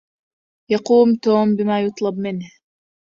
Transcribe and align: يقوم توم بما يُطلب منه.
يقوم 0.71 1.15
توم 1.15 1.55
بما 1.55 1.81
يُطلب 1.81 2.17
منه. 2.17 2.49